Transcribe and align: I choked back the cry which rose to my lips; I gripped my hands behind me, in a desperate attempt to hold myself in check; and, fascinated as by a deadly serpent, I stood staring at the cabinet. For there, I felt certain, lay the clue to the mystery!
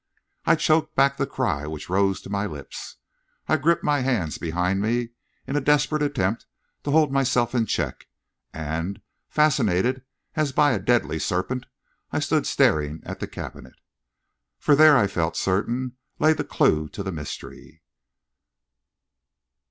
I 0.45 0.55
choked 0.55 0.95
back 0.95 1.17
the 1.17 1.27
cry 1.27 1.67
which 1.67 1.87
rose 1.87 2.21
to 2.23 2.29
my 2.31 2.47
lips; 2.47 2.95
I 3.47 3.55
gripped 3.57 3.83
my 3.83 3.99
hands 3.99 4.39
behind 4.39 4.81
me, 4.81 5.09
in 5.45 5.55
a 5.55 5.61
desperate 5.61 6.01
attempt 6.01 6.47
to 6.85 6.89
hold 6.89 7.11
myself 7.11 7.53
in 7.53 7.67
check; 7.67 8.07
and, 8.51 8.99
fascinated 9.29 10.03
as 10.33 10.53
by 10.53 10.71
a 10.71 10.79
deadly 10.79 11.19
serpent, 11.19 11.67
I 12.11 12.17
stood 12.17 12.47
staring 12.47 13.03
at 13.05 13.19
the 13.19 13.27
cabinet. 13.27 13.75
For 14.57 14.75
there, 14.75 14.97
I 14.97 15.05
felt 15.05 15.37
certain, 15.37 15.97
lay 16.17 16.33
the 16.33 16.45
clue 16.45 16.89
to 16.89 17.03
the 17.03 17.11
mystery! 17.11 17.83